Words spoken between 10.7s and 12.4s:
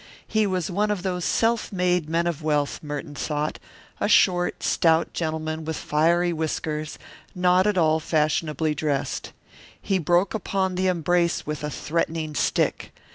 the embrace with a threatening